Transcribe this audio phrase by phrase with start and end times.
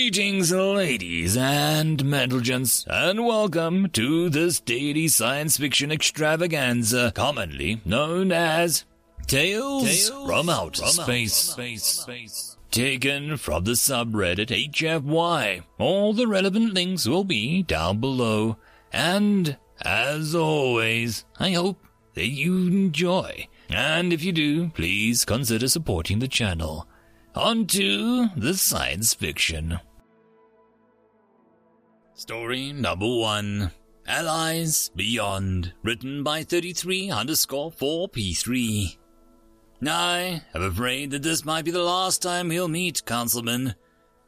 [0.00, 2.02] Greetings, ladies and
[2.42, 8.86] gents, and welcome to this daily science fiction extravaganza, commonly known as
[9.26, 11.34] Tales, Tales from Outer from space.
[11.34, 11.84] space.
[11.84, 12.56] space.
[12.70, 15.64] Taken from the subreddit HFY.
[15.78, 18.56] All the relevant links will be down below.
[18.94, 23.48] And, as always, I hope that you enjoy.
[23.68, 26.88] And if you do, please consider supporting the channel.
[27.34, 29.78] On to the science fiction.
[32.20, 33.70] Story number one.
[34.06, 38.98] Allies Beyond, written by 33 underscore 4P3.
[39.88, 43.74] I am afraid that this might be the last time we'll meet, Councilman.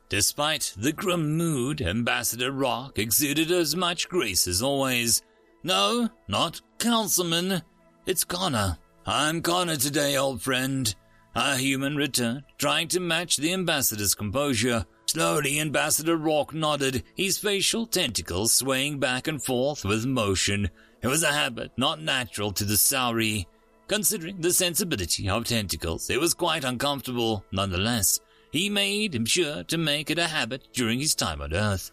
[0.09, 5.21] Despite the grim mood, Ambassador Rock exuded as much grace as always.
[5.63, 7.61] No, not Councilman.
[8.07, 8.79] It's Connor.
[9.05, 10.95] I'm Connor today, old friend.
[11.35, 14.87] A human returned, trying to match the ambassador's composure.
[15.07, 20.71] Slowly, Ambassador Rock nodded, his facial tentacles swaying back and forth with motion.
[21.03, 23.47] It was a habit not natural to the Sauri.
[23.89, 27.45] Considering the sensibility of tentacles, it was quite uncomfortable.
[27.53, 31.91] Nonetheless, he made sure to make it a habit during his time on Earth.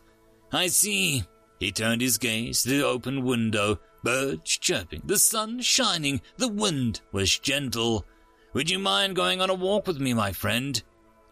[0.51, 1.23] I see.
[1.59, 7.01] He turned his gaze to the open window, birds chirping, the sun shining, the wind
[7.11, 8.05] was gentle.
[8.53, 10.81] Would you mind going on a walk with me, my friend?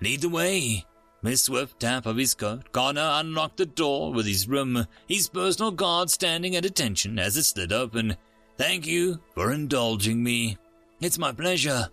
[0.02, 0.86] Lead the way.
[1.23, 5.72] A swift tap of his coat, Connor unlocked the door with his room, his personal
[5.72, 8.16] guard standing at attention as it slid open.
[8.58, 10.58] Thank you for indulging me.
[11.02, 11.90] It's my pleasure.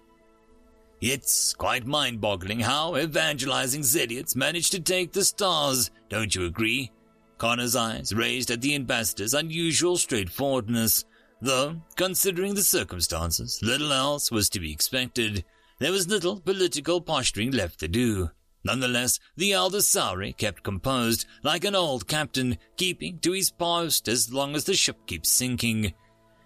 [1.00, 6.92] It's quite mind-boggling how evangelizing Zediots manage to take the stars, don't you agree?
[7.36, 11.04] Connor's eyes raised at the ambassador's unusual straightforwardness.
[11.42, 15.44] Though, considering the circumstances, little else was to be expected.
[15.80, 18.30] There was little political posturing left to do.
[18.64, 24.32] Nonetheless, the elder Sauri kept composed, like an old captain, keeping to his post as
[24.32, 25.92] long as the ship keeps sinking.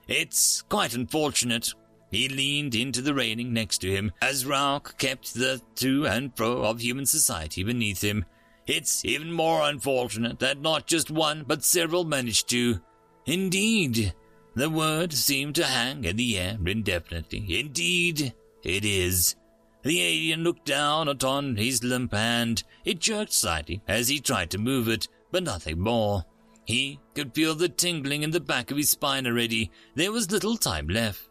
[0.08, 1.73] It's quite unfortunate.
[2.11, 6.64] He leaned into the railing next to him, as Rauk kept the to and fro
[6.64, 8.24] of human society beneath him.
[8.67, 12.80] It's even more unfortunate that not just one, but several managed to.
[13.27, 14.14] Indeed,
[14.55, 17.61] the word seemed to hang in the air indefinitely.
[17.61, 18.34] Indeed,
[18.64, 19.36] it is.
[19.83, 22.64] The alien looked down upon his limp hand.
[22.84, 26.24] It jerked slightly as he tried to move it, but nothing more.
[26.64, 29.70] He could feel the tingling in the back of his spine already.
[29.94, 31.28] There was little time left.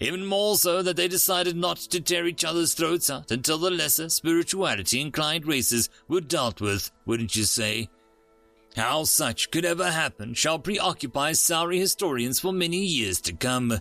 [0.00, 3.70] Even more so that they decided not to tear each other's throats out until the
[3.70, 7.88] lesser spirituality inclined races were dealt with, wouldn't you say?
[8.76, 13.80] How such could ever happen shall preoccupy Sauri historians for many years to come.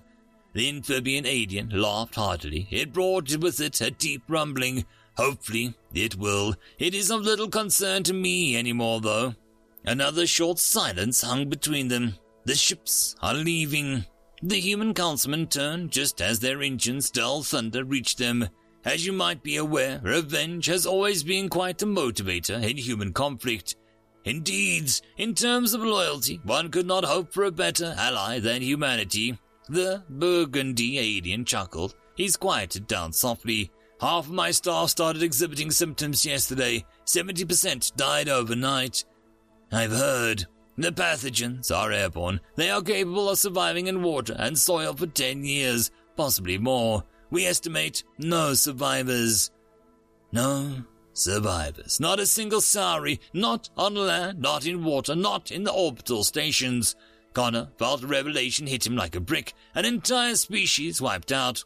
[0.54, 2.68] The amphibian alien laughed heartily.
[2.70, 4.86] It brought with it a deep rumbling.
[5.18, 6.56] Hopefully, it will.
[6.78, 9.36] It is of little concern to me any more, though.
[9.84, 12.16] Another short silence hung between them.
[12.46, 14.06] The ships are leaving.
[14.42, 18.50] The human councilmen turned just as their engine's dull thunder reached them.
[18.86, 23.76] As you might be aware, revenge has always been quite a motivator in human conflict.
[24.26, 29.38] Indeed, in terms of loyalty, one could not hope for a better ally than humanity.
[29.70, 31.96] The burgundy alien chuckled.
[32.16, 33.72] He's quieted down softly.
[34.00, 36.86] Half of my staff started exhibiting symptoms yesterday.
[37.06, 39.06] 70% died overnight.
[39.72, 40.46] I've heard.
[40.78, 42.42] The pathogens are airborne.
[42.56, 47.04] They are capable of surviving in water and soil for 10 years, possibly more.
[47.30, 49.52] We estimate no survivors.
[50.32, 52.00] No Survivors.
[52.00, 53.20] Not a single Sauri.
[53.34, 56.96] not on land, not in water, not in the orbital stations.
[57.34, 59.54] Connor felt a revelation hit him like a brick.
[59.76, 61.64] An entire species wiped out.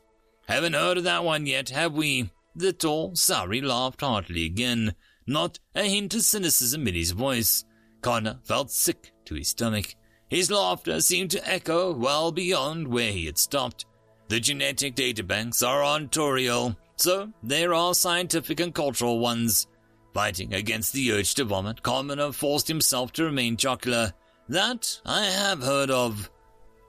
[0.47, 2.31] Haven't heard of that one yet, have we?
[2.55, 4.95] The tall Sauri laughed heartily again.
[5.27, 7.66] Not a hint of cynicism in his voice.
[8.01, 9.95] Connor felt sick to his stomach.
[10.29, 13.85] His laughter seemed to echo well beyond where he had stopped.
[14.29, 16.75] The genetic databanks are on Toriel.
[16.97, 19.67] So, there are scientific and cultural ones.
[20.13, 24.13] Fighting against the urge to vomit, Commoner forced himself to remain jocular.
[24.49, 26.29] That I have heard of.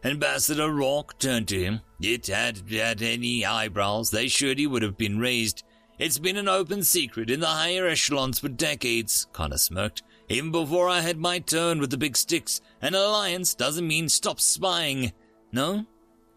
[0.05, 1.81] Ambassador Rourke turned to him.
[2.01, 5.65] It had had any eyebrows, they surely would have been raised.
[5.99, 10.03] It's been an open secret in the higher echelons for decades, Connor smirked.
[10.29, 14.39] Even before I had my turn with the big sticks, an alliance doesn't mean stop
[14.39, 15.13] spying.
[15.51, 15.87] No?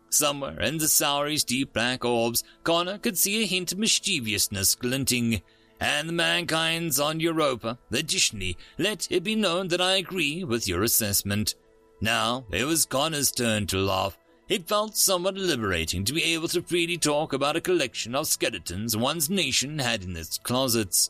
[0.09, 5.41] Somewhere in the Sauri's deep black orbs, Connor could see a hint of mischievousness glinting.
[5.81, 7.79] And the mankind's on Europa.
[7.91, 11.55] Additionally, let it be known that I agree with your assessment.
[11.99, 14.15] Now, it was Connor's turn to laugh.
[14.47, 18.95] It felt somewhat liberating to be able to freely talk about a collection of skeletons
[18.95, 21.09] one's nation had in its closets.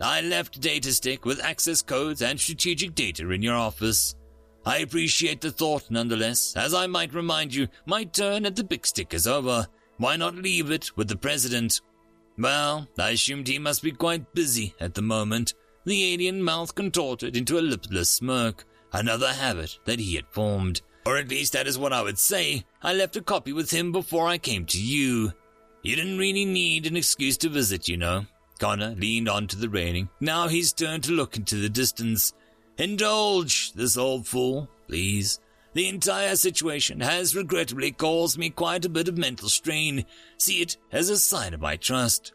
[0.00, 4.14] I left data stick with access codes and strategic data in your office.
[4.64, 8.86] I appreciate the thought nonetheless, as I might remind you, my turn at the big
[8.86, 9.66] stick is over.
[9.96, 11.80] Why not leave it with the president?
[12.38, 15.54] Well, I assumed he must be quite busy at the moment.
[15.84, 20.82] The alien mouth contorted into a lipless smirk, another habit that he had formed.
[21.06, 22.64] Or at least that is what I would say.
[22.82, 25.32] I left a copy with him before I came to you.
[25.82, 28.26] You didn't really need an excuse to visit, you know.
[28.58, 30.08] Connor leaned onto the railing.
[30.20, 32.32] Now he's turned to look into the distance.
[32.78, 35.38] Indulge this old fool, please.
[35.76, 40.06] The entire situation has regrettably caused me quite a bit of mental strain.
[40.38, 42.32] See it as a sign of my trust.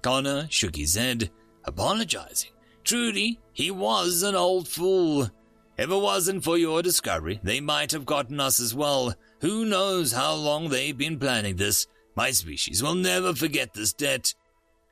[0.00, 1.28] Connor shook his head,
[1.66, 2.48] apologizing.
[2.84, 5.24] Truly, he was an old fool.
[5.76, 9.14] If it wasn't for your discovery, they might have gotten us as well.
[9.42, 11.86] Who knows how long they've been planning this?
[12.16, 14.32] My species will never forget this debt.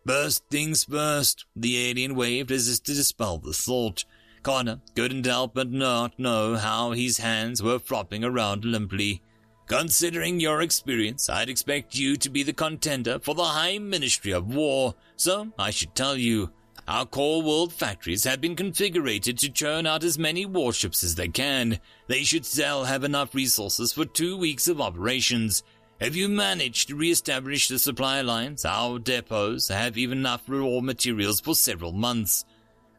[0.07, 4.05] First things first, The alien waved as if to dispel the thought.
[4.47, 9.21] Connor couldn't help but not know how his hands were flopping around limply.
[9.67, 14.55] Considering your experience, I'd expect you to be the contender for the High Ministry of
[14.55, 16.53] War, so I should tell you.
[16.87, 21.27] Our core world factories have been configured to churn out as many warships as they
[21.27, 21.81] can.
[22.07, 25.65] They should still have enough resources for two weeks of operations.
[25.99, 31.41] If you manage to re-establish the supply lines, our depots have even enough raw materials
[31.41, 32.45] for several months.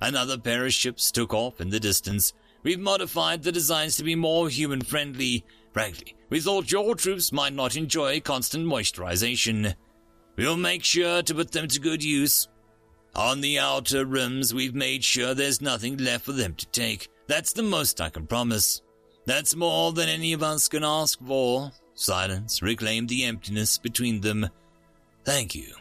[0.02, 2.34] Another pair of ships took off in the distance.
[2.64, 5.46] We've modified the designs to be more human friendly.
[5.74, 9.76] Frankly, we thought your troops might not enjoy constant moisturization.
[10.36, 12.48] We'll make sure to put them to good use.
[13.16, 17.10] On the outer rims, we've made sure there's nothing left for them to take.
[17.28, 18.82] That's the most I can promise.
[19.26, 21.72] That's more than any of us can ask for.
[21.96, 24.48] Silence reclaimed the emptiness between them.
[25.26, 25.74] Thank you.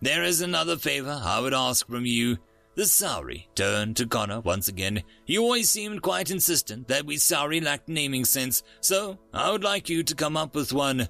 [0.00, 2.38] There is another favor I would ask from you.
[2.78, 5.02] The Sauri turned to Connor once again.
[5.26, 9.88] You always seemed quite insistent that we Sauri lacked naming sense, so I would like
[9.88, 11.08] you to come up with one.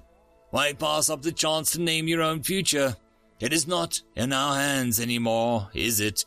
[0.49, 2.95] Why pass up the chance to name your own future?
[3.39, 6.25] It is not in our hands anymore, is it?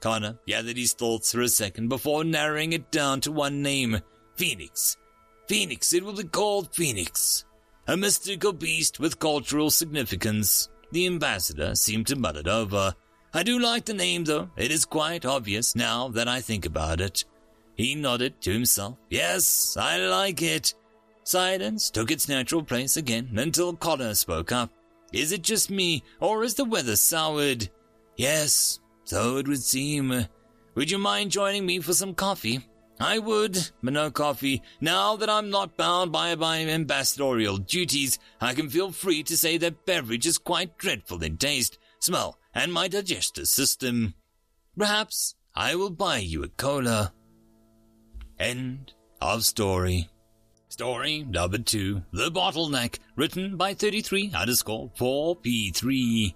[0.00, 4.00] Connor gathered his thoughts for a second before narrowing it down to one name
[4.36, 4.96] Phoenix.
[5.48, 7.44] Phoenix, it will be called Phoenix.
[7.88, 10.70] A mystical beast with cultural significance.
[10.92, 12.94] The ambassador seemed to mull it over.
[13.34, 14.50] I do like the name, though.
[14.56, 17.24] It is quite obvious now that I think about it.
[17.74, 18.96] He nodded to himself.
[19.10, 20.74] Yes, I like it.
[21.24, 24.70] Silence took its natural place again until Connor spoke up.
[25.12, 27.68] Is it just me, or is the weather soured?
[28.16, 30.26] Yes, so it would seem.
[30.74, 32.66] Would you mind joining me for some coffee?
[33.00, 34.62] I would, but no coffee.
[34.80, 39.56] Now that I'm not bound by my ambassadorial duties, I can feel free to say
[39.58, 44.14] that beverage is quite dreadful in taste, smell, and my digestive system.
[44.76, 47.12] Perhaps I will buy you a cola.
[48.36, 50.08] End of story.
[50.68, 56.34] Story number two, The Bottleneck, written by 33 underscore 4P3.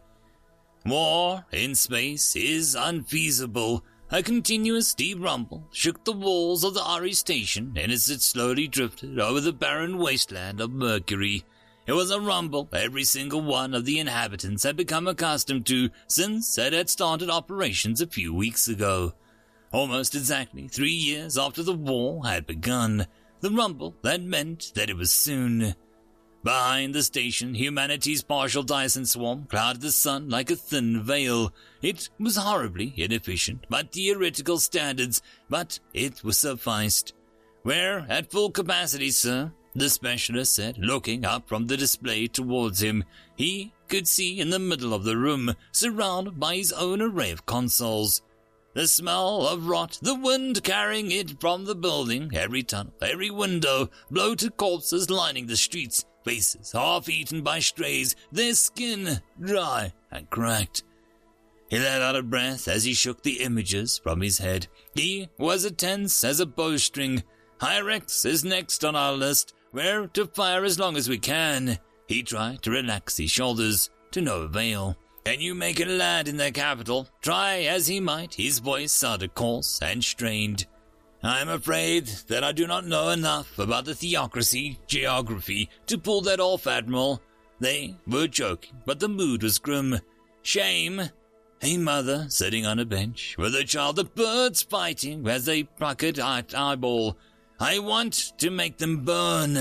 [0.86, 3.84] War in space is unfeasible.
[4.12, 8.68] A continuous deep rumble shook the walls of the Ari station and as it slowly
[8.68, 11.44] drifted over the barren wasteland of Mercury.
[11.92, 16.56] It was a rumble every single one of the inhabitants had become accustomed to since
[16.56, 19.12] it had started operations a few weeks ago.
[19.72, 23.06] Almost exactly three years after the war had begun,
[23.40, 25.74] the rumble that meant that it was soon.
[26.42, 31.52] Behind the station, humanity's partial Dyson swarm clouded the sun like a thin veil.
[31.82, 35.20] It was horribly inefficient by theoretical standards,
[35.50, 37.12] but it was sufficed.
[37.64, 43.04] We're at full capacity, sir, the specialist said, looking up from the display towards him.
[43.36, 47.46] He could see in the middle of the room, surrounded by his own array of
[47.46, 48.22] consoles.
[48.74, 53.90] The smell of rot, the wind carrying it from the building, every tunnel, every window,
[54.10, 60.84] bloated corpses lining the streets, faces half eaten by strays, their skin dry and cracked.
[61.68, 64.68] He let out a breath as he shook the images from his head.
[64.94, 67.22] He was as tense as a bowstring.
[67.60, 71.78] Hyrex is next on our list, where to fire as long as we can.
[72.06, 74.96] He tried to relax his shoulders, to no avail.
[75.24, 77.08] Can you make a lad in the capital?
[77.20, 80.66] Try as he might, his voice sounded coarse and strained.
[81.22, 86.20] I am afraid that I do not know enough about the theocracy geography to pull
[86.22, 87.22] that off, Admiral.
[87.60, 90.00] They were joking, but the mood was grim.
[90.42, 91.00] Shame.
[91.62, 96.02] A mother sitting on a bench with a child, the birds fighting as they pluck
[96.02, 97.16] at eyeball.
[97.62, 99.56] I want to make them burn.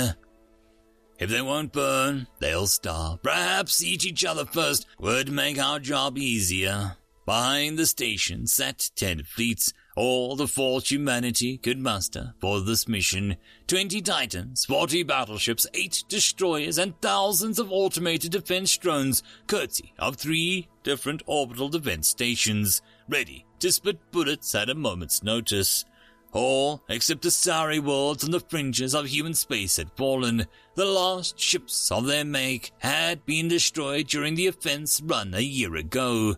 [1.20, 3.22] If they won't burn, they'll starve.
[3.22, 6.98] Perhaps eat each other first would make our job easier.
[7.28, 13.38] Behind the station sat ten fleets, all the force humanity could muster for this mission.
[13.68, 20.68] Twenty Titans, forty battleships, eight destroyers, and thousands of automated defense drones, courtesy of three
[20.82, 25.86] different orbital defense stations, ready to spit bullets at a moment's notice.
[26.34, 30.48] All, except the starry worlds on the fringes of human space had fallen.
[30.76, 35.76] The last ships of their make had been destroyed during the offense run a year
[35.76, 36.36] ago.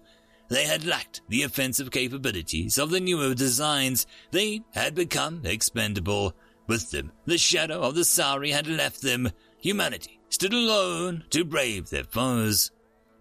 [0.49, 4.07] They had lacked the offensive capabilities of the newer designs.
[4.31, 6.33] They had become expendable.
[6.67, 9.29] With them, the shadow of the Sauri had left them.
[9.59, 12.71] Humanity stood alone to brave their foes.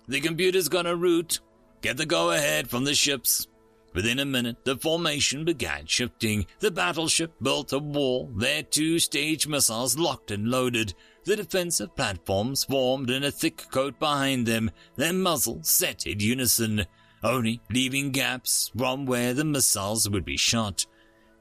[0.08, 1.40] The computers got a route.
[1.80, 3.46] Get the go-ahead from the ships.
[3.94, 6.46] Within a minute, the formation began shifting.
[6.60, 10.94] The battleship built a wall, their two-stage missiles locked and loaded.
[11.24, 16.86] The defensive platforms formed in a thick coat behind them, their muzzles set in unison,
[17.22, 20.86] only leaving gaps from where the missiles would be shot.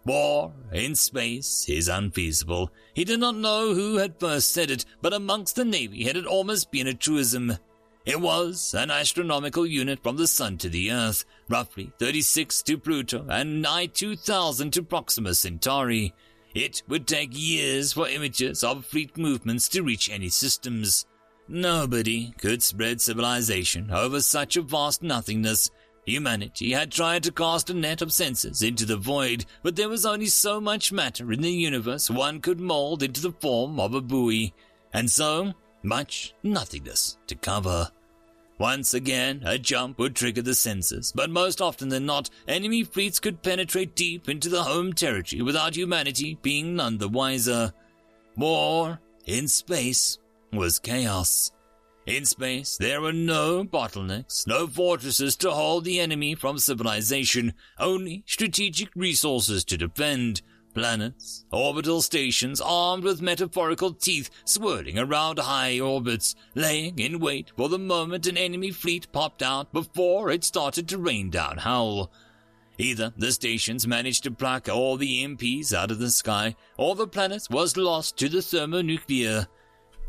[0.06, 2.72] War in space is unfeasible.
[2.94, 6.26] He did not know who had first said it, but amongst the Navy it had
[6.26, 7.58] almost been a truism.
[8.04, 13.28] It was an astronomical unit from the Sun to the Earth, roughly 36 to Pluto
[13.30, 16.16] and nigh 2,000 to Proxima Centauri.
[16.56, 21.06] It would take years for images of fleet movements to reach any systems.
[21.48, 25.70] Nobody could spread civilization over such a vast nothingness.
[26.06, 30.08] Humanity had tried to cast a net of sensors into the void, but there was
[30.08, 34.02] only so much matter in the universe one could mold into the form of a
[34.02, 34.56] buoy.
[34.92, 35.54] And so,
[35.84, 37.90] much nothingness to cover.
[38.58, 43.20] Once again, a jump would trigger the sensors, but most often than not, enemy fleets
[43.20, 47.74] could penetrate deep into the home territory without humanity being none the wiser.
[48.38, 50.20] War in space
[50.54, 51.52] was chaos.
[52.06, 58.24] In space, there were no bottlenecks, no fortresses to hold the enemy from civilization, only
[58.26, 60.42] strategic resources to defend,
[60.74, 67.68] Planets, orbital stations armed with metaphorical teeth swirling around high orbits, laying in wait for
[67.68, 72.12] the moment an enemy fleet popped out before it started to rain down hell.
[72.78, 77.08] Either the stations managed to pluck all the EMPs out of the sky, or the
[77.08, 79.48] planet was lost to the thermonuclear.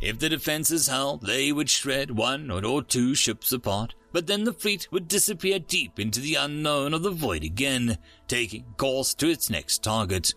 [0.01, 4.53] If the defenses held, they would shred one or two ships apart, but then the
[4.53, 9.51] fleet would disappear deep into the unknown of the void again, taking course to its
[9.51, 10.35] next target.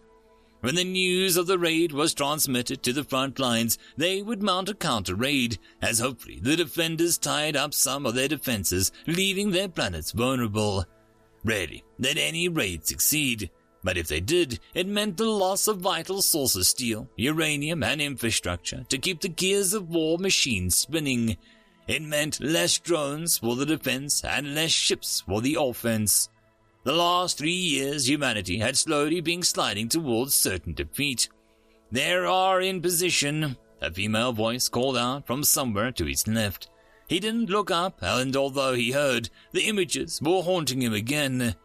[0.65, 4.67] When the news of the raid was transmitted to the front lines, they would mount
[4.67, 9.69] a counter raid, as hopefully the defenders tied up some of their defenses, leaving their
[9.69, 10.84] planets vulnerable.
[11.43, 13.51] Rarely did any raid succeed,
[13.84, 18.01] but if they did, it meant the loss of vital sources of steel, uranium, and
[18.01, 21.38] infrastructure to keep the gears of war machines spinning.
[21.88, 26.29] It meant less drones for the defense and less ships for the offense.
[26.86, 31.30] The last three years, humanity had slowly been sliding towards certain defeat.
[31.92, 36.70] There are in position, a female voice called out from somewhere to his left.
[37.08, 41.56] He didn't look up, and although he heard, the images were haunting him again.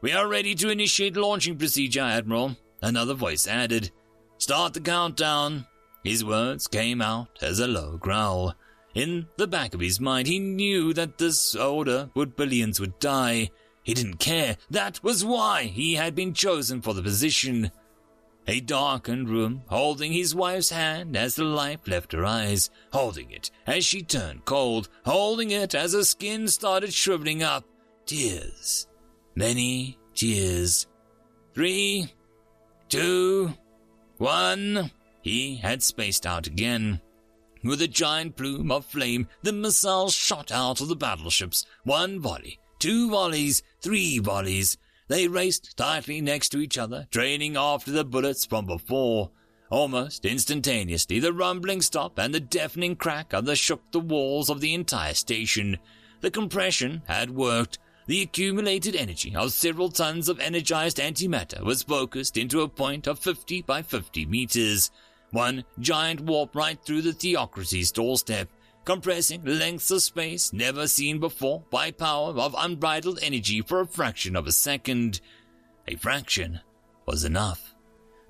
[0.00, 3.90] We are ready to initiate launching procedure, Admiral, another voice added.
[4.38, 5.66] Start the countdown.
[6.04, 8.54] His words came out as a low growl.
[8.94, 13.50] In the back of his mind, he knew that this order would billions would die,
[13.82, 14.56] he didn't care.
[14.70, 17.70] That was why he had been chosen for the position.
[18.46, 23.50] A darkened room, holding his wife's hand as the light left her eyes, holding it
[23.66, 27.64] as she turned cold, holding it as her skin started shriveling up.
[28.06, 28.88] Tears.
[29.34, 30.86] Many tears.
[31.54, 32.12] Three,
[32.88, 33.54] two,
[34.18, 34.90] one.
[35.22, 37.00] He had spaced out again.
[37.62, 42.58] With a giant plume of flame, the missiles shot out of the battleships, one volley
[42.80, 44.76] Two volleys, three volleys.
[45.08, 49.30] They raced tightly next to each other, trailing after the bullets from before.
[49.70, 54.60] Almost instantaneously, the rumbling stopped and the deafening crack of the shook the walls of
[54.60, 55.78] the entire station.
[56.20, 57.78] The compression had worked.
[58.06, 63.20] The accumulated energy of several tons of energized antimatter was focused into a point of
[63.20, 64.90] 50 by 50 meters.
[65.30, 68.48] One giant warp right through the theocracy's doorstep
[68.84, 74.36] compressing lengths of space never seen before by power of unbridled energy for a fraction
[74.36, 75.20] of a second.
[75.86, 76.60] A fraction
[77.06, 77.74] was enough.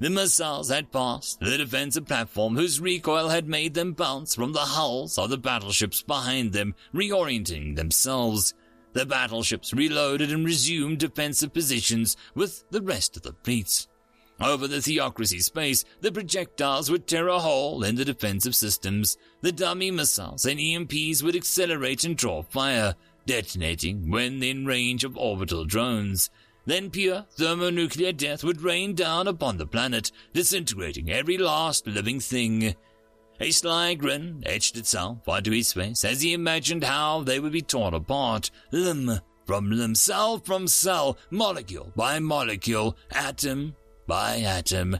[0.00, 4.61] The missiles had passed the defensive platform whose recoil had made them bounce from the
[4.61, 8.54] hulls of the battleships behind them, reorienting themselves.
[8.95, 13.88] The battleships reloaded and resumed defensive positions with the rest of the fleets.
[14.40, 19.18] Over the theocracy space, the projectiles would tear a hole in the defensive systems.
[19.42, 22.94] The dummy missiles and EMPs would accelerate and draw fire.
[23.26, 26.30] detonating when in range of orbital drones.
[26.64, 32.75] Then pure thermonuclear death would rain down upon the planet, disintegrating every last living thing.
[33.38, 37.62] A sly grin etched itself onto his face as he imagined how they would be
[37.62, 43.75] torn apart, limb from limb, cell from cell, molecule by molecule, atom
[44.07, 44.99] by atom.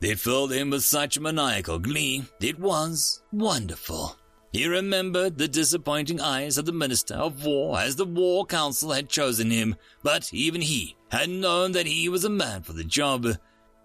[0.00, 2.24] They filled him with such maniacal glee.
[2.40, 4.16] It was wonderful.
[4.52, 9.08] He remembered the disappointing eyes of the Minister of War as the War Council had
[9.08, 13.26] chosen him, but even he had known that he was a man for the job.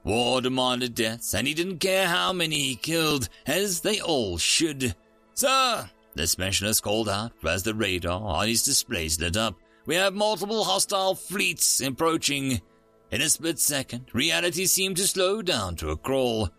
[0.03, 4.95] War demanded deaths, and he didn't care how many he killed, as they all should.
[5.33, 9.55] Sir, the specialist called out as the radar on his displays lit up.
[9.85, 12.61] We have multiple hostile fleets approaching.
[13.11, 16.49] In a split second, reality seemed to slow down to a crawl.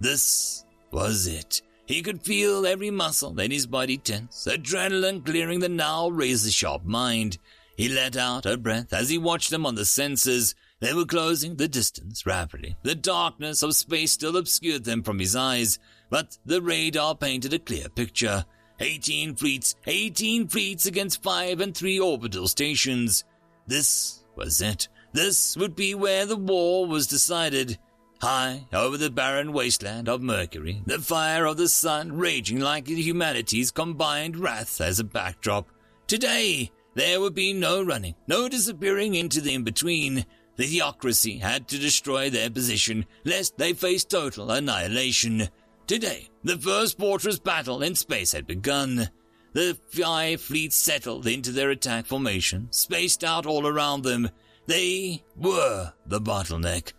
[0.00, 1.60] This was it.
[1.84, 6.84] He could feel every muscle in his body tense, adrenaline clearing the now razor sharp
[6.84, 7.36] mind.
[7.76, 10.54] He let out a breath as he watched them on the sensors.
[10.80, 12.76] They were closing the distance rapidly.
[12.82, 17.58] The darkness of space still obscured them from his eyes, but the radar painted a
[17.58, 18.44] clear picture.
[18.80, 23.24] Eighteen fleets, eighteen fleets against five and three orbital stations.
[23.66, 24.88] This was it.
[25.12, 27.78] This would be where the war was decided.
[28.20, 33.70] High over the barren wasteland of Mercury, the fire of the sun raging like humanity's
[33.70, 35.68] combined wrath as a backdrop.
[36.08, 40.26] Today, there would be no running, no disappearing into the in-between.
[40.56, 45.48] The theocracy had to destroy their position, lest they face total annihilation.
[45.86, 49.08] Today, the first fortress battle in space had begun.
[49.52, 54.30] The five fleets settled into their attack formation, spaced out all around them.
[54.68, 56.92] They were the bottleneck.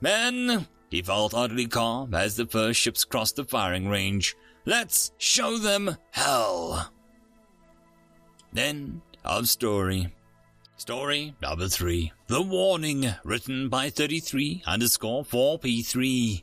[0.00, 4.34] Men, he felt oddly calm as the first ships crossed the firing range.
[4.66, 6.90] Let's show them hell.
[8.56, 10.12] End of story.
[10.76, 12.12] Story number three.
[12.26, 16.42] The Warning, written by 33 underscore 4P3.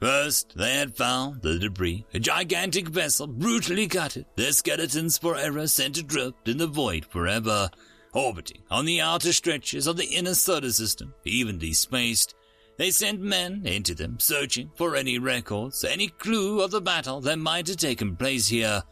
[0.00, 2.04] First, they had found the debris.
[2.12, 7.70] A gigantic vessel brutally gutted, their skeletons forever sent adrift in the void forever,
[8.14, 12.34] orbiting on the outer stretches of the inner solar system, evenly spaced.
[12.76, 17.38] They sent men into them, searching for any records, any clue of the battle that
[17.38, 18.82] might have taken place here.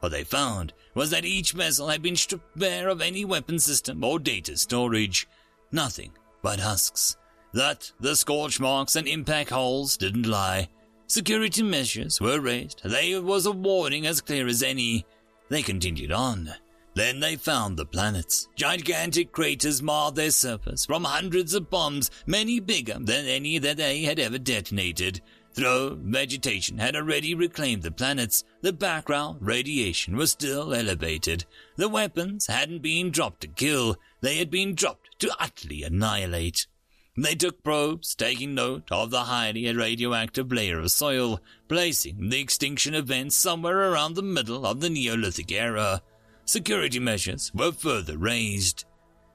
[0.00, 4.04] What they found was that each vessel had been stripped bare of any weapon system
[4.04, 5.26] or data storage.
[5.72, 6.12] Nothing
[6.42, 7.16] but husks.
[7.52, 10.68] That the scorch marks and impact holes didn't lie.
[11.06, 12.82] Security measures were raised.
[12.84, 15.06] There was a warning as clear as any.
[15.48, 16.50] They continued on.
[16.96, 18.48] Then they found the planets.
[18.56, 24.00] Gigantic craters marred their surface from hundreds of bombs, many bigger than any that they
[24.00, 25.20] had ever detonated.
[25.52, 31.44] Though vegetation had already reclaimed the planets, the background radiation was still elevated.
[31.76, 36.66] The weapons hadn't been dropped to kill, they had been dropped to utterly annihilate.
[37.14, 42.94] They took probes, taking note of the highly radioactive layer of soil, placing the extinction
[42.94, 46.00] event somewhere around the middle of the Neolithic era
[46.46, 48.86] security measures were further raised.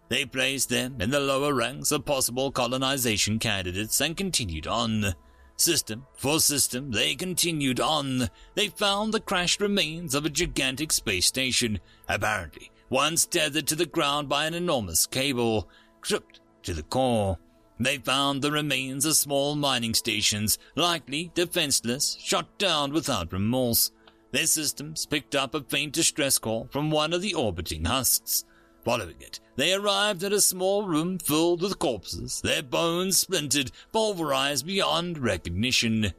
[0.09, 5.13] They placed them in the lower ranks of possible colonization candidates and continued on.
[5.57, 8.29] System for system, they continued on.
[8.55, 13.85] They found the crashed remains of a gigantic space station, apparently once tethered to the
[13.85, 15.69] ground by an enormous cable,
[16.03, 17.37] stripped to the core.
[17.79, 23.91] They found the remains of small mining stations, likely defenseless, shot down without remorse.
[24.31, 28.45] Their systems picked up a faint distress call from one of the orbiting husks.
[28.83, 34.65] Following it, they arrived at a small room filled with corpses, their bones splintered, pulverized
[34.65, 36.13] beyond recognition.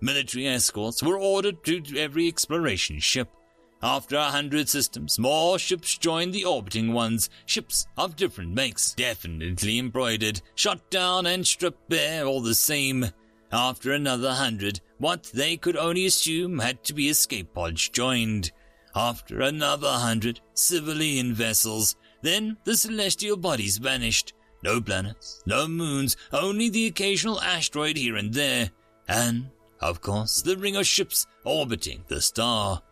[0.00, 3.28] Military escorts were ordered to every exploration ship.
[3.82, 9.78] After a hundred systems, more ships joined the orbiting ones, ships of different makes, definitely
[9.78, 13.10] embroidered, shot down and stripped bare all the same.
[13.52, 18.52] After another hundred, what they could only assume had to be escape pods joined.
[18.94, 24.32] After another hundred civilian vessels, then the celestial bodies vanished.
[24.62, 28.70] No planets, no moons, only the occasional asteroid here and there,
[29.06, 32.82] and, of course, the ring of ships orbiting the star.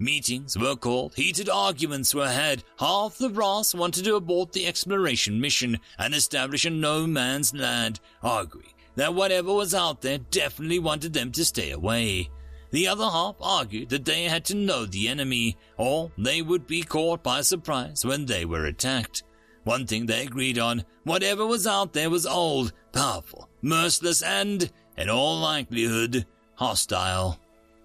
[0.00, 2.64] Meetings were called, heated arguments were had.
[2.80, 8.00] Half the brass wanted to abort the exploration mission and establish a no man's land,
[8.20, 12.30] arguing that whatever was out there definitely wanted them to stay away.
[12.70, 16.82] The other half argued that they had to know the enemy, or they would be
[16.82, 19.22] caught by surprise when they were attacked.
[19.62, 25.08] One thing they agreed on, whatever was out there was old, powerful, merciless, and, in
[25.08, 27.38] all likelihood, hostile.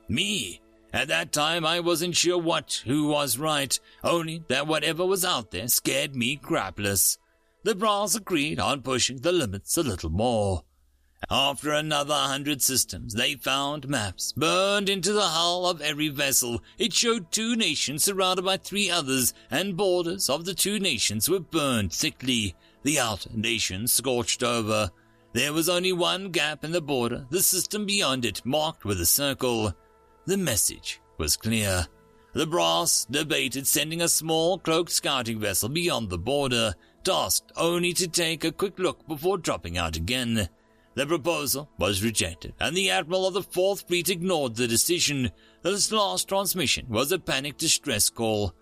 [0.08, 0.60] Me,
[0.92, 5.52] At that time, I wasn't sure what, who was right, only that whatever was out
[5.52, 7.18] there scared me crapless.
[7.64, 10.64] The brass agreed on pushing the limits a little more.
[11.30, 16.64] After another hundred systems, they found maps burned into the hull of every vessel.
[16.78, 21.40] It showed two nations surrounded by three others, and borders of the two nations were
[21.40, 24.92] burned thickly, the outer nations scorched over.
[25.34, 29.06] There was only one gap in the border, the system beyond it marked with a
[29.06, 29.74] circle.
[30.26, 31.86] The message was clear.
[32.34, 38.08] The brass debated sending a small cloaked scouting vessel beyond the border, tasked only to
[38.08, 40.50] take a quick look before dropping out again.
[41.00, 45.32] The proposal was rejected, and the Admiral of the Fourth Fleet ignored the decision.
[45.62, 48.54] This last transmission was a panic distress call.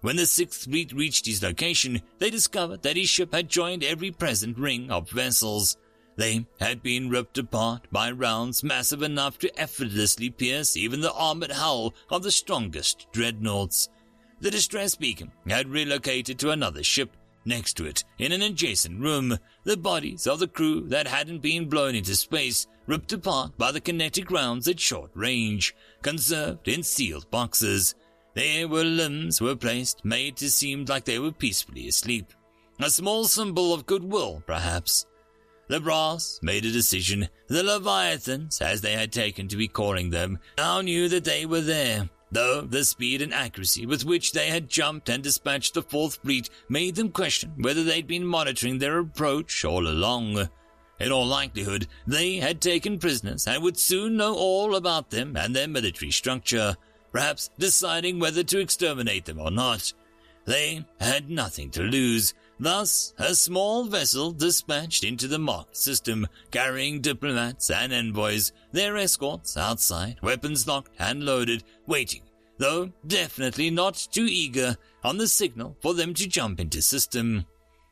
[0.00, 4.10] When the Sixth Fleet reached his location, they discovered that his ship had joined every
[4.10, 5.76] present ring of vessels.
[6.16, 11.52] They had been ripped apart by rounds massive enough to effortlessly pierce even the armored
[11.52, 13.90] hull of the strongest dreadnoughts.
[14.40, 19.38] The distress beacon had relocated to another ship next to it, in an adjacent room.
[19.64, 23.80] The bodies of the crew that hadn't been blown into space, ripped apart by the
[23.80, 27.94] kinetic rounds at short range, conserved in sealed boxes.
[28.34, 32.32] There were limbs were placed, made to seem like they were peacefully asleep.
[32.80, 35.06] A small symbol of goodwill, perhaps.
[35.68, 37.28] The brass made a decision.
[37.48, 41.60] The Leviathans, as they had taken to be calling them, now knew that they were
[41.60, 46.16] there, though the speed and accuracy with which they had jumped and dispatched the Fourth
[46.22, 50.48] Fleet made them question whether they'd been monitoring their approach all along.
[50.98, 55.54] In all likelihood, they had taken prisoners and would soon know all about them and
[55.54, 56.76] their military structure,
[57.12, 59.92] perhaps deciding whether to exterminate them or not.
[60.44, 67.00] They had nothing to lose, Thus, a small vessel dispatched into the marked system, carrying
[67.00, 72.22] diplomats and envoys, their escorts outside, weapons locked and loaded, waiting,
[72.58, 77.46] though definitely not too eager, on the signal for them to jump into system.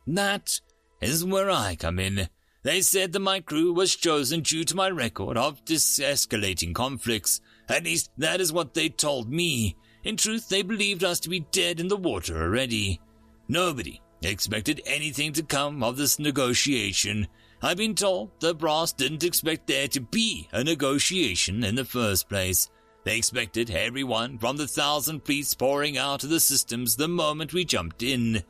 [0.07, 0.61] That
[1.01, 2.29] is where I come in.
[2.63, 7.41] They said that my crew was chosen due to my record of de-escalating conflicts.
[7.69, 9.75] At least that is what they told me.
[10.05, 13.01] In truth, they believed us to be dead in the water already.
[13.49, 17.27] Nobody expected anything to come of this negotiation.
[17.63, 22.29] I've been told the brass didn't expect there to be a negotiation in the first
[22.29, 22.69] place.
[23.05, 27.65] They expected everyone from the thousand fleets pouring out of the systems the moment we
[27.65, 28.43] jumped in,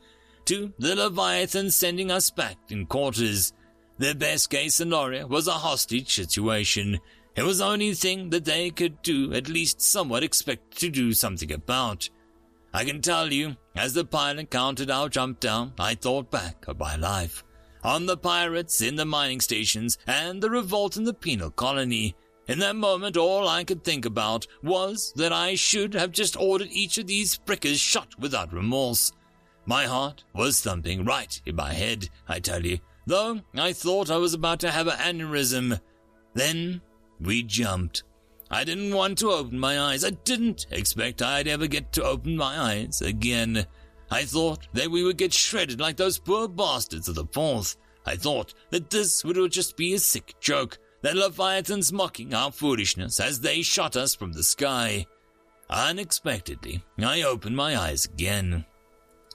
[0.45, 3.53] to the Leviathan sending us back in quarters.
[3.97, 6.99] Their best case scenario was a hostage situation.
[7.35, 11.13] It was the only thing that they could do, at least somewhat expect to do
[11.13, 12.09] something about.
[12.73, 16.79] I can tell you, as the pilot counted our jump down, I thought back of
[16.79, 17.43] my life.
[17.83, 22.15] On the pirates in the mining stations and the revolt in the penal colony.
[22.47, 26.69] In that moment, all I could think about was that I should have just ordered
[26.71, 29.11] each of these prickers shot without remorse.
[29.65, 34.17] My heart was thumping right in my head, I tell you, though I thought I
[34.17, 35.79] was about to have an aneurysm.
[36.33, 36.81] Then
[37.19, 38.03] we jumped.
[38.53, 40.03] I didn't want to open my eyes.
[40.03, 43.65] I didn't expect I'd ever get to open my eyes again.
[44.11, 47.77] I thought that we would get shredded like those poor bastards of the Fourth.
[48.05, 53.21] I thought that this would just be a sick joke, that Leviathans mocking our foolishness
[53.21, 55.05] as they shot us from the sky.
[55.69, 58.65] Unexpectedly, I opened my eyes again.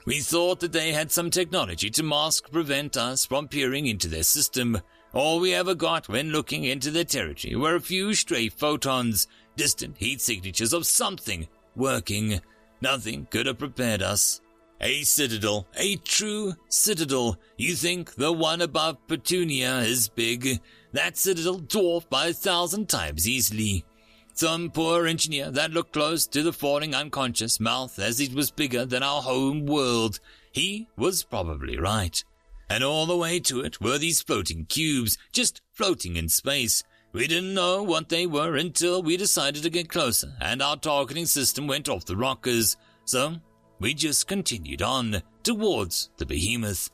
[0.05, 4.23] We thought that they had some technology to mask prevent us from peering into their
[4.23, 4.79] system,
[5.13, 9.97] all we ever got when looking into the territory were a few stray photons, distant
[9.97, 12.41] heat signatures of something working.
[12.81, 14.41] Nothing could have prepared us.
[14.79, 17.37] A citadel, a true citadel.
[17.57, 20.61] You think the one above Petunia is big?
[20.91, 23.85] That citadel dwarfed by a thousand times easily.
[24.33, 28.85] Some poor engineer that looked close to the falling unconscious mouth as it was bigger
[28.85, 30.19] than our home world.
[30.51, 32.23] He was probably right.
[32.69, 36.83] And all the way to it were these floating cubes, just floating in space.
[37.13, 41.25] We didn't know what they were until we decided to get closer and our targeting
[41.25, 42.75] system went off the rockers.
[43.05, 43.37] So
[43.79, 46.89] we just continued on towards the behemoth.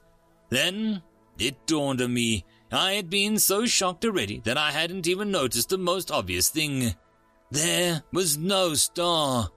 [0.49, 1.01] Then
[1.39, 2.45] it dawned on me.
[2.71, 6.95] I had been so shocked already that I hadn't even noticed the most obvious thing.
[7.51, 9.49] There was no star.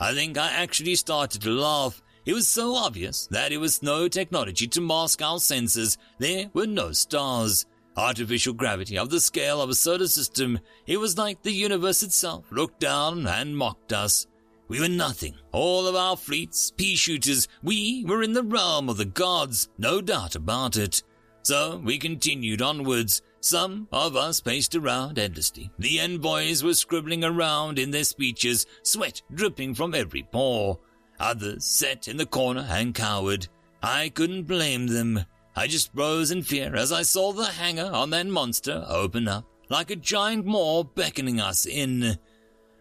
[0.00, 4.06] I think I actually started to laugh it was so obvious that it was no
[4.06, 5.96] technology to mask our senses.
[6.18, 7.64] There were no stars.
[7.96, 10.60] Artificial gravity of the scale of a solar system.
[10.86, 14.26] It was like the universe itself looked down and mocked us.
[14.68, 15.36] We were nothing.
[15.52, 20.02] All of our fleets, pea shooters, we were in the realm of the gods, no
[20.02, 21.02] doubt about it.
[21.44, 25.70] So we continued onwards, Some of us paced around endlessly.
[25.78, 30.78] The envoys were scribbling around in their speeches, sweat dripping from every pore.
[31.20, 33.48] Others sat in the corner and cowered.
[33.82, 35.24] I couldn't blame them.
[35.56, 39.44] I just froze in fear as I saw the hangar on that monster open up,
[39.68, 42.16] like a giant maw beckoning us in.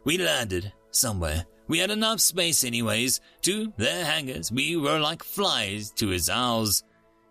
[0.03, 1.45] We landed somewhere.
[1.67, 3.19] We had enough space anyways.
[3.41, 6.83] To their hangars, we were like flies to his owls.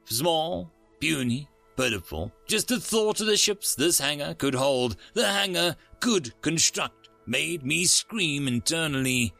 [0.04, 2.32] Small, puny, pitiful.
[2.46, 7.64] Just the thought of the ships this hangar could hold, the hangar could construct, made
[7.64, 9.32] me scream internally.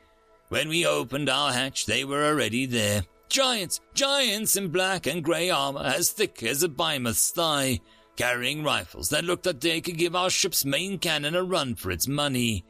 [0.48, 3.02] When we opened our hatch, they were already there.
[3.28, 7.80] Giants, giants in black and grey armor as thick as a behemoth's thigh,
[8.16, 11.90] carrying rifles that looked like they could give our ship's main cannon a run for
[11.90, 12.64] its money.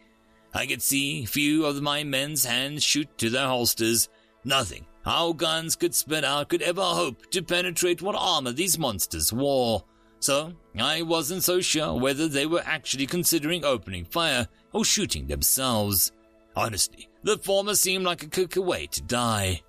[0.54, 4.08] I could see few of my men's hands shoot to their holsters.
[4.44, 9.32] Nothing our guns could spit out could ever hope to penetrate what armor these monsters
[9.32, 9.84] wore.
[10.18, 16.10] So I wasn't so sure whether they were actually considering opening fire or shooting themselves.
[16.56, 19.60] Honestly, the former seemed like a quicker way to die.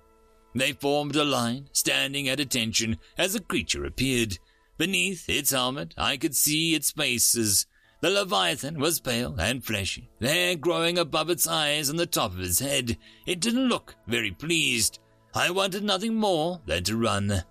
[0.54, 4.38] They formed a line, standing at attention as the creature appeared.
[4.76, 7.66] Beneath its helmet, I could see its faces.
[8.00, 12.40] The Leviathan was pale and fleshy, hair growing above its eyes on the top of
[12.40, 12.96] its head.
[13.26, 15.00] It didn't look very pleased.
[15.34, 17.42] I wanted nothing more than to run.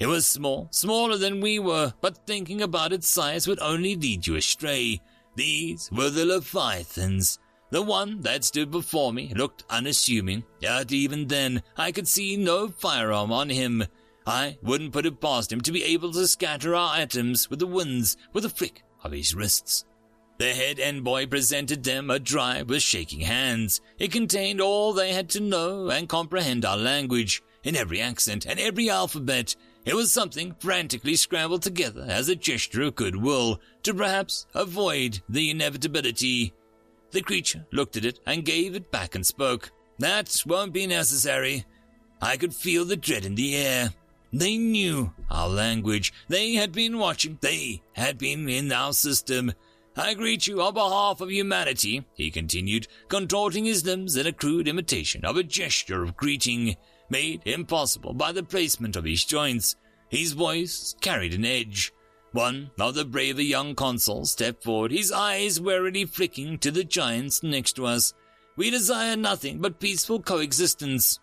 [0.00, 4.26] It was small, smaller than we were, but thinking about its size would only lead
[4.26, 5.00] you astray.
[5.36, 7.38] These were the Leviathans.
[7.72, 12.68] The one that stood before me looked unassuming, yet even then I could see no
[12.68, 13.84] firearm on him.
[14.26, 17.66] I wouldn't put it past him to be able to scatter our atoms with the
[17.66, 19.86] winds with a flick of his wrists.
[20.36, 23.80] The head envoy presented them a drive with shaking hands.
[23.98, 28.60] It contained all they had to know and comprehend our language, in every accent and
[28.60, 29.56] every alphabet.
[29.86, 35.50] It was something frantically scrambled together as a gesture of goodwill to perhaps avoid the
[35.50, 36.52] inevitability
[37.12, 39.70] the creature looked at it and gave it back and spoke.
[39.98, 41.64] That won't be necessary.
[42.20, 43.90] I could feel the dread in the air.
[44.32, 46.12] They knew our language.
[46.28, 47.38] They had been watching.
[47.40, 49.52] They had been in our system.
[49.94, 54.66] I greet you on behalf of humanity, he continued, contorting his limbs in a crude
[54.66, 56.76] imitation of a gesture of greeting,
[57.10, 59.76] made impossible by the placement of his joints.
[60.08, 61.92] His voice carried an edge.
[62.32, 67.42] One of the braver young consuls stepped forward, his eyes warily flicking to the giants
[67.42, 68.14] next to us.
[68.56, 71.20] We desire nothing but peaceful coexistence.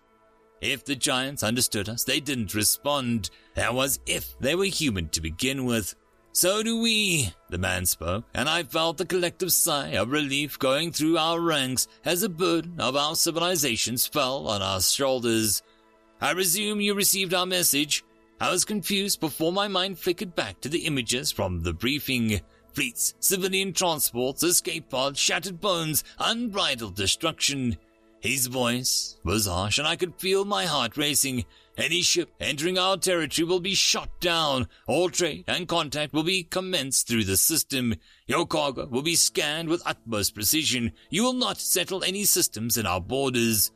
[0.62, 3.32] If the giants understood us, they didn't respond.
[3.56, 5.96] That was if they were human to begin with.
[6.32, 10.92] So do we, the man spoke, and I felt the collective sigh of relief going
[10.92, 15.64] through our ranks as the burden of our civilizations fell on our shoulders.
[16.22, 18.04] I presume you received our message.
[18.42, 22.40] I was confused before my mind flickered back to the images from the briefing.
[22.74, 27.78] Fleets, civilian transports, escape pods, shattered bones, unbridled destruction.
[28.22, 31.46] His voice was harsh and I could feel my heart racing.
[31.78, 34.68] Any ship entering our territory will be shot down.
[34.88, 37.96] All trade and contact will be commenced through the system.
[38.28, 40.94] Your cargo will be scanned with utmost precision.
[41.10, 43.72] You will not settle any systems in our borders.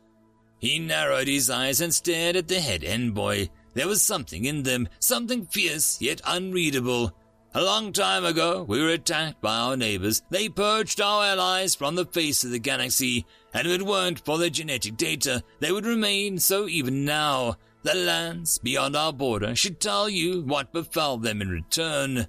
[0.58, 3.48] He narrowed his eyes and stared at the head envoy.
[3.74, 7.14] There was something in them, something fierce yet unreadable.
[7.56, 10.22] A long time ago, we were attacked by our neighbors.
[10.30, 14.38] They purged our allies from the face of the galaxy, and if it weren't for
[14.38, 17.56] their genetic data, they would remain so even now.
[17.82, 22.26] The lands beyond our border should tell you what befell them in return.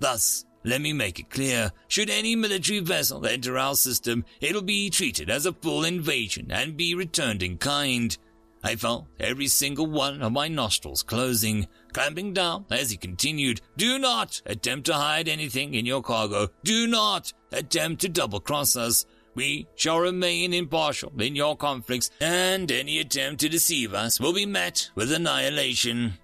[0.00, 4.90] Thus, let me make it clear, should any military vessel enter our system, it'll be
[4.90, 8.18] treated as a full invasion and be returned in kind.
[8.62, 13.98] I felt every single one of my nostrils closing, clamping down as he continued, Do
[13.98, 16.48] not attempt to hide anything in your cargo.
[16.64, 19.06] Do not attempt to double cross us.
[19.34, 24.46] We shall remain impartial in your conflicts, and any attempt to deceive us will be
[24.46, 26.14] met with annihilation.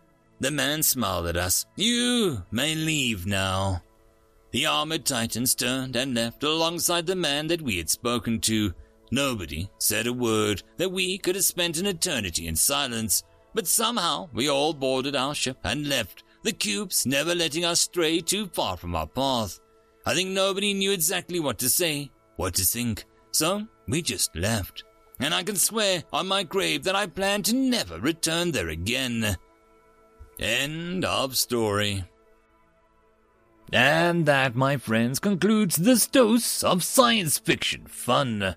[0.40, 1.64] The man smiled at us.
[1.76, 3.82] You may leave now.
[4.50, 8.74] The armored titans turned and left alongside the man that we had spoken to.
[9.14, 13.22] Nobody said a word that we could have spent an eternity in silence,
[13.54, 18.18] but somehow we all boarded our ship and left, the cubes never letting us stray
[18.18, 19.60] too far from our path.
[20.04, 24.82] I think nobody knew exactly what to say, what to think, so we just left.
[25.20, 29.36] And I can swear on my grave that I plan to never return there again.
[30.40, 32.02] End of story.
[33.72, 38.56] And that, my friends, concludes this dose of science fiction fun.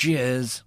[0.00, 0.62] Cheers.